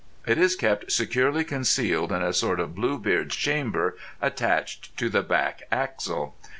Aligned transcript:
It 0.25 0.39
is 0.39 0.55
kept 0.55 0.91
securely 0.91 1.43
concealed 1.43 2.11
in 2.11 2.23
a 2.23 2.33
sort 2.33 2.59
of 2.59 2.73
Bluebeard's 2.73 3.35
chamber 3.35 3.95
attached 4.19 4.97
to 4.97 5.09
the 5.09 5.21
back 5.21 5.61
axle. 5.71 6.35